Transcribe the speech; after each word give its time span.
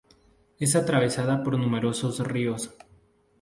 Es 0.57 0.75
atravesada 0.75 1.43
por 1.43 1.59
numerosos 1.59 2.19
ríos. 2.27 2.73